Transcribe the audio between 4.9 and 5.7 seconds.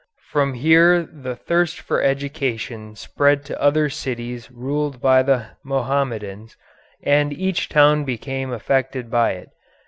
by the